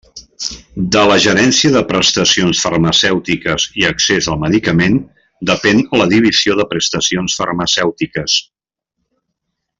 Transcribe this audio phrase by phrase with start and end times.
[0.95, 4.97] De la Gerència de Prestacions Farmacèutiques i Accés al Medicament
[5.51, 8.41] depèn la Divisió de Prestacions Farmacèutiques.